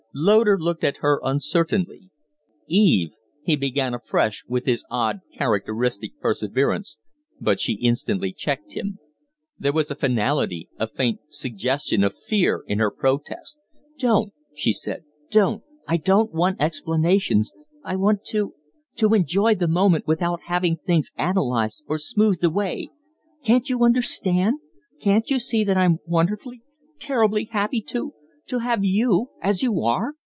[0.13, 2.09] Loder looked at her uncertainly.
[2.67, 3.11] "Eve"
[3.45, 6.97] he began afresh with his odd, characteristic perseverance,
[7.39, 8.99] but she instantly checked him.
[9.57, 13.57] There was a finality, a faint suggestion of fear, in her protest.
[13.97, 15.05] "Don't!" she said.
[15.29, 15.63] "Don't!
[15.87, 17.53] I don't want explanations.
[17.81, 18.53] I want to
[18.97, 22.89] to enjoy the moment without having things analyzed or smoothed away.
[23.45, 24.57] Can't you understand?
[24.99, 26.63] Can't you see that I'm wonderfully,
[26.99, 28.13] terribly happy to
[28.47, 30.15] to have you as you are!"